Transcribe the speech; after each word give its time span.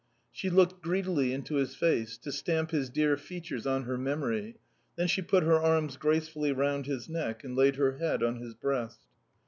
She 0.31 0.49
looked 0.49 0.81
greedily 0.81 1.31
into 1.31 1.57
his 1.57 1.75
face, 1.75 2.17
to 2.17 2.31
stamp 2.31 2.71
his 2.71 2.89
dear 2.89 3.15
features 3.17 3.67
on 3.67 3.83
her 3.83 3.99
memory, 3.99 4.57
then 4.95 5.07
she 5.07 5.21
put 5.21 5.43
her 5.43 5.59
arms 5.61 5.95
gracefully 5.95 6.51
round 6.51 6.87
his 6.87 7.07
neck 7.07 7.43
and 7.43 7.55
laid 7.55 7.75
her 7.75 7.97
head 7.99 8.23
on 8.23 8.37
his 8.37 8.55
breast. 8.55 9.01